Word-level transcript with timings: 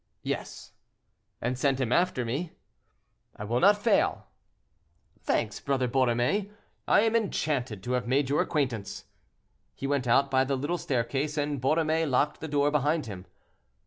"Yes." 0.23 0.71
"And 1.41 1.59
send 1.59 1.79
him 1.79 1.91
after 1.91 2.25
me?" 2.25 2.53
"I 3.35 3.43
will 3.43 3.59
not 3.59 3.77
fail." 3.79 4.25
"Thanks, 5.19 5.59
Brother 5.59 5.87
Borromée; 5.87 6.49
I 6.87 7.01
am 7.01 7.15
enchanted 7.15 7.83
to 7.83 7.91
have 7.91 8.07
made 8.07 8.27
your 8.27 8.41
acquaintance." 8.41 9.05
He 9.75 9.85
went 9.85 10.07
out 10.07 10.31
by 10.31 10.43
the 10.43 10.57
little 10.57 10.79
staircase, 10.79 11.37
and 11.37 11.61
Borromée 11.61 12.09
locked 12.09 12.41
the 12.41 12.47
door 12.47 12.71
behind 12.71 13.05
him. 13.05 13.27